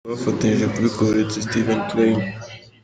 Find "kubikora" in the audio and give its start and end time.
0.73-1.09